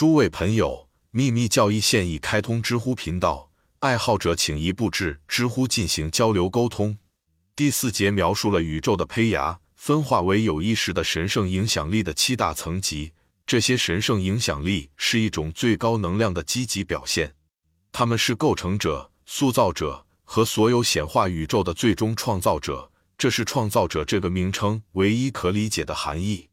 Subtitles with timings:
[0.00, 3.50] 诸位朋友，秘密教义现已开通知乎频道，
[3.80, 6.96] 爱好者请一步至知乎进行交流沟通。
[7.54, 13.12] 第四节描述了宇宙的胚芽分化为有意识的神圣影响力的七大层级，
[13.44, 17.34] 这些神圣影响力是一种最高能量的积极表现，
[17.92, 22.90] 他们是构成者、塑造者和所有显化宇宙的最终创造者。
[23.18, 26.48] 这是“创造者”这个名称唯一可理解的含义。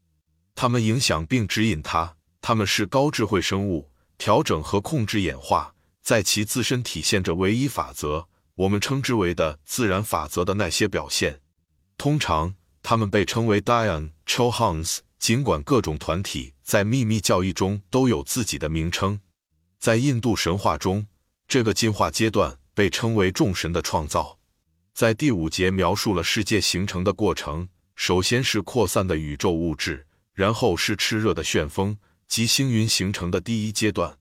[0.54, 2.17] 他们影响并指引它。
[2.40, 11.40] 他们是高智慧生物，调整和控制演化，在其自身体现着唯一法则，我们称之为的自然法则的那些表现。
[11.96, 14.98] 通常，他们被称为 Dian Chohans。
[15.18, 19.20] 尽管各种团体在秘密教义中都有自己的名称，
[19.80, 21.08] 在印度神话中，
[21.48, 24.38] 这个进化阶段被称为众神的创造。
[24.94, 31.98] 在第五节描述了世界形成的过程，首先是扩散的宇宙物质，然后是炽热的旋风。
[32.28, 34.18] 即星云形成的第一阶段，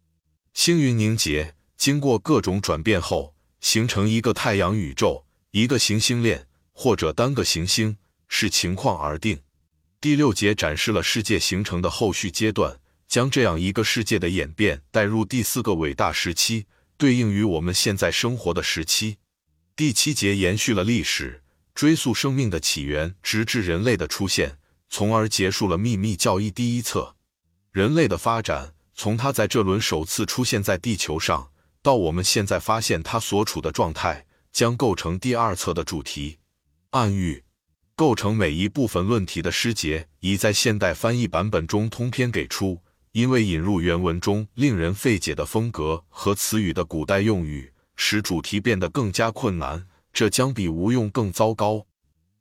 [0.54, 7.98] 星云凝结，经过各种转变后，形成一个太阳宇宙、一个行星链或者单个行星，
[8.30, 9.42] 视情况而定。
[10.00, 16.66] 第六节展示了世界形成的后续阶段，将这样一个世界的演变带入第四个伟大时期，
[16.98, 19.18] 对应于我们现在生活的时期。
[19.76, 21.44] 第七节延续了历史，
[21.76, 24.58] 追溯生命的起源，直至人类的出现，
[24.90, 27.17] 从而结束了秘密教义第一册。
[27.78, 31.52] 人类的发展，从它在这轮首次出现在地球上，
[31.84, 36.39] 到我们现在发现它所处的状态，将构成第二册的主题。
[36.89, 37.44] 暗喻
[37.95, 42.81] 构成每一部分论题的诗节，已在现代翻译版本中通篇给出。
[43.11, 51.86] 因为引入原文中令人费解的风格和词语的古代用语，使主题变得更加困难，这将比无用更糟糕。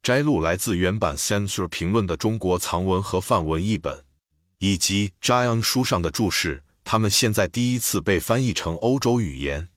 [0.03, 4.06] 摘录来自原版 Censor 评论的中国藏文和范文译本。
[4.59, 9.69] 以及 Jiang 书上的注释，他们现在第一次被翻译成欧洲语言，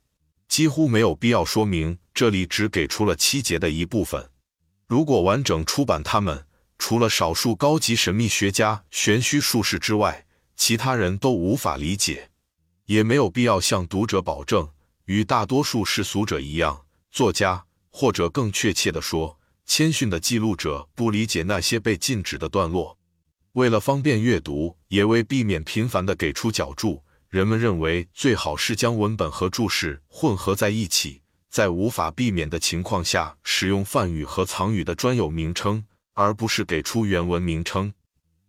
[0.48, 1.98] 几乎没有必要说明。
[2.14, 4.30] 这里只给出了七节的一部分。
[4.88, 6.46] 如果完整出版它们，
[6.78, 10.26] 除了少数高级神秘学家玄虚术士之外，
[10.58, 12.30] 其他人都无法理解。
[12.86, 14.70] 也没有必要向读者保证，
[15.06, 22.99] 与大多数世俗者一样，作家或者更确切地说，谦逊的记录者不理解那些被禁止的段落。
[23.60, 35.84] 为了方便阅读，也为避免频繁地给出脚注，人们认为最好是将文本和注释混合在一起，在无法避免的情况下，使用梵语和藏语的专有名称，
[36.14, 37.92] 而不是给出原文名称。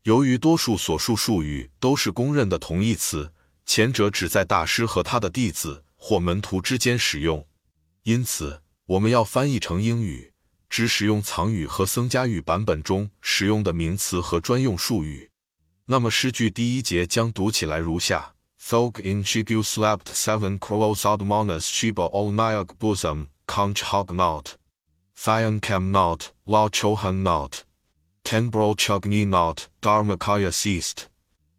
[0.05, 3.33] 由于多数所述术语都是公认的同义词，
[3.67, 7.45] 前者只在大师和他的弟子或门徒之间使用，
[8.05, 10.30] 因此我们要翻译成英语。
[10.70, 15.30] 只使用藏语和僧伽语版本中使用的名词和专用术语。
[15.86, 24.56] 那么诗句第一节将读起来如下：Thog in shigu slept seven crows out monas shiba all nyak bosom conch hog not
[25.16, 27.64] thian cam not la chohan not
[28.24, 31.06] tenbro chugni not dharmakaya ceased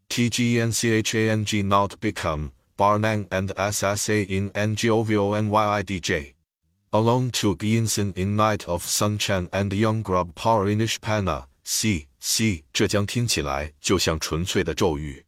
[0.09, 6.34] tgncchang not become barnang and ssa in ngovonydj
[6.94, 15.25] Along to Geinsen in night of sunshine and young grub power inish pana c c，这将听起来就像纯粹的咒语，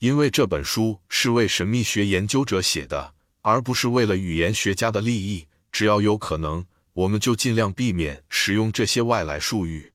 [0.00, 5.46] 因为这本书是为神秘学研究者写的，而不是为了语言学家的利益。
[5.72, 9.94] 只要有可能，我们就尽量避免使用这些外来术语，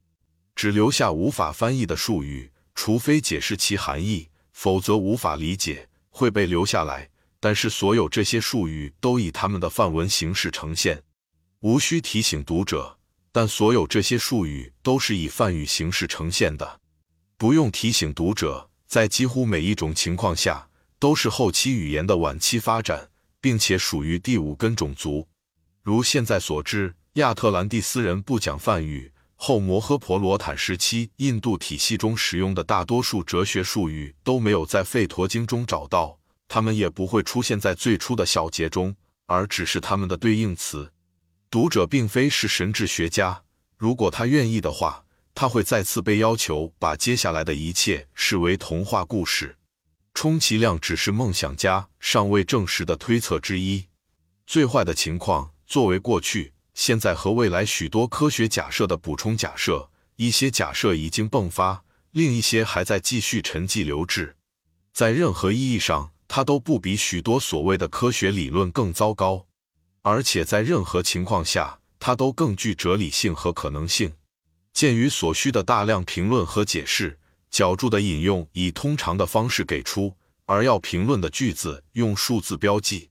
[0.56, 7.12] 只留下无法翻译的术语，除非解释其含义，否则无法理解会被留下来。
[7.44, 11.04] 但是所有这些术语都以他们的范文形式呈现，
[11.60, 12.98] 无需提醒读者。
[13.34, 16.80] 但所有这些术语都是以梵语形式呈现的，
[17.36, 18.70] 不用提醒读者。
[18.88, 23.10] 在几乎每一种情况下，都是后期语言的晚期发展，
[23.42, 25.28] 并且属于第五根种族。
[25.82, 36.20] 如现在所知，亚特兰蒂斯人不讲梵语，后摩诃婆罗坦时期印度体系中使用的大多数哲学术语都没有在吠陀经中找到。
[36.54, 38.96] 他们也不会出现在最初的小节中，
[39.26, 40.94] 而只是他们的对应词。
[41.50, 43.42] 读者并非是神智学家，
[43.76, 49.58] 如果他愿意的话，他会再次被要求把接下来的一切视为童话故事，
[50.14, 53.88] 充其量只是梦想家尚未证实的推测之一。
[54.46, 64.36] 最坏的情况，作为过去、现在和未来许多科学假设的补充假设，一些假设已经迸发，另一些还在继续沉寂留置。
[64.94, 66.13] 在任何意义上。
[66.28, 69.46] 它都不比许多所谓的科学理论更糟糕。
[70.04, 74.14] 而且在任何情况下它都更具哲理性和可能性。
[74.74, 77.18] 鉴于所需的大量评论和解释
[77.50, 80.16] 角注的引用以通常的方式给出
[80.46, 83.10] 而要评论的句子用数字标记。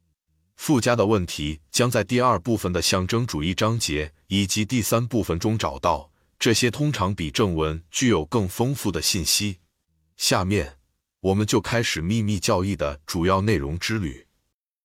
[0.57, 9.59] 附加的问题将在第二部分的象征主义章节以及第三部分中找到这些通常比正文具有更丰富的信息。
[10.17, 10.77] 下面
[11.23, 14.27] 我们就开始秘密教义的主要内容之旅。